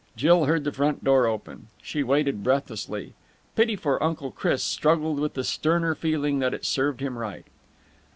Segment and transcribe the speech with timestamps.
[0.15, 1.67] Jill heard the front door open.
[1.79, 3.13] She waited breathlessly.
[3.55, 7.45] Pity for Uncle Chris struggled with the sterner feeling that it served him right.